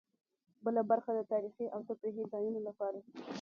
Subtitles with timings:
[0.65, 2.99] بله برخه د تاريخي او تفريحي ځایونو لپاره.